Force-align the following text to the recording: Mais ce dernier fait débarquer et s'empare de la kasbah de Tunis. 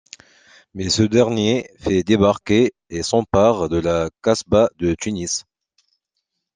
Mais 0.73 0.89
ce 0.89 1.03
dernier 1.03 1.69
fait 1.77 2.01
débarquer 2.01 2.73
et 2.89 3.03
s'empare 3.03 3.69
de 3.69 3.77
la 3.77 4.09
kasbah 4.23 4.71
de 4.79 4.95
Tunis. 4.95 5.43